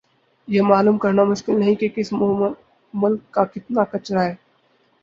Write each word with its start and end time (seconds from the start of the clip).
یہ 0.47 0.61
معلوم 0.63 0.97
کرنا 0.97 1.23
مشکل 1.23 1.59
نہیں 1.59 1.75
کہ 1.75 1.89
کس 1.95 2.11
ملک 2.93 3.31
کا 3.31 3.43
کتنا 3.45 3.83
کچرا 3.91 4.23
ھے 4.23 4.33